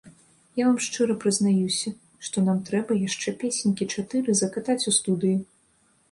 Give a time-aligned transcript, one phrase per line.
[0.59, 1.91] Я вам шчыра прызнаюся,
[2.29, 5.35] што нам трэба яшчэ песенькі чатыры закатаць у студыі.